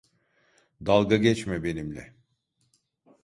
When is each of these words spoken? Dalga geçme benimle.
Dalga 0.85 1.17
geçme 1.17 1.63
benimle. 1.63 2.13